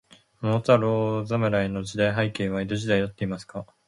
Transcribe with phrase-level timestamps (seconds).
[0.41, 3.67] 桃太郎侍の時代背景は、江戸時代であっていますか。